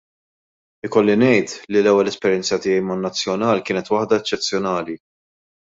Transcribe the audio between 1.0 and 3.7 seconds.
ngħid, li l-ewwel esperjenza tiegħi man-nazzjonal